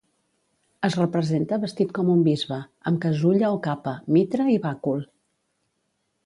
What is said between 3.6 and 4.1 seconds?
capa,